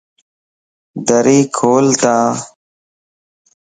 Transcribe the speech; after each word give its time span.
دري 1.07 1.39
کول 1.57 1.85
تا 2.01 2.15